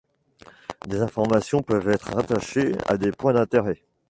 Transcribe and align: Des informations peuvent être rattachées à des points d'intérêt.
Des 0.87 0.99
informations 1.01 1.61
peuvent 1.61 1.89
être 1.91 2.15
rattachées 2.15 2.71
à 2.87 2.97
des 2.97 3.11
points 3.11 3.33
d'intérêt. 3.33 3.83